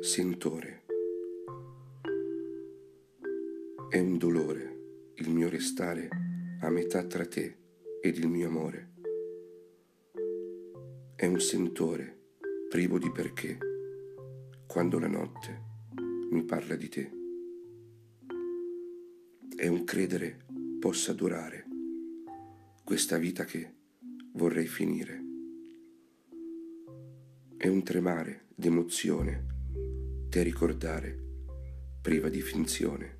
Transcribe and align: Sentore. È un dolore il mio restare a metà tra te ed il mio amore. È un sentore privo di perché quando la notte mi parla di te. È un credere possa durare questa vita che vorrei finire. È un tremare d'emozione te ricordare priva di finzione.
Sentore. 0.00 0.84
È 3.88 3.98
un 3.98 4.16
dolore 4.16 5.12
il 5.16 5.28
mio 5.28 5.48
restare 5.48 6.08
a 6.60 6.70
metà 6.70 7.04
tra 7.04 7.26
te 7.26 7.56
ed 8.00 8.16
il 8.16 8.28
mio 8.28 8.46
amore. 8.46 8.92
È 11.16 11.26
un 11.26 11.40
sentore 11.40 12.16
privo 12.68 12.98
di 12.98 13.10
perché 13.10 13.58
quando 14.68 15.00
la 15.00 15.08
notte 15.08 15.62
mi 16.30 16.44
parla 16.44 16.76
di 16.76 16.88
te. 16.88 17.10
È 19.56 19.66
un 19.66 19.82
credere 19.82 20.46
possa 20.78 21.12
durare 21.12 21.66
questa 22.84 23.18
vita 23.18 23.44
che 23.44 23.74
vorrei 24.34 24.68
finire. 24.68 25.24
È 27.56 27.66
un 27.66 27.82
tremare 27.82 28.46
d'emozione 28.54 29.56
te 30.28 30.42
ricordare 30.42 31.16
priva 32.02 32.28
di 32.28 32.42
finzione. 32.42 33.18